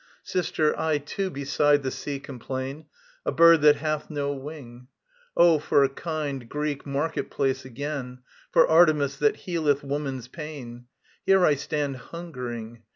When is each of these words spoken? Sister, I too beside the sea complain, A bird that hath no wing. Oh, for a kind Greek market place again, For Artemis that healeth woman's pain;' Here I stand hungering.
Sister, 0.23 0.73
I 0.79 0.97
too 0.97 1.29
beside 1.29 1.83
the 1.83 1.91
sea 1.91 2.19
complain, 2.19 2.87
A 3.23 3.31
bird 3.31 3.61
that 3.61 3.75
hath 3.75 4.09
no 4.09 4.33
wing. 4.33 4.87
Oh, 5.37 5.59
for 5.59 5.83
a 5.83 5.89
kind 5.89 6.49
Greek 6.49 6.87
market 6.87 7.29
place 7.29 7.65
again, 7.65 8.23
For 8.51 8.67
Artemis 8.67 9.17
that 9.17 9.35
healeth 9.45 9.83
woman's 9.83 10.27
pain;' 10.27 10.85
Here 11.27 11.45
I 11.45 11.53
stand 11.53 11.97
hungering. 11.97 12.81